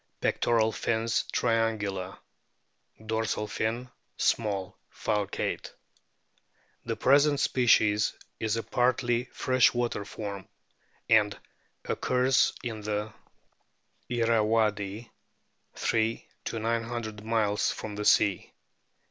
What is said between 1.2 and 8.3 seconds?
triangular; dorsal fin small, falcate. The present species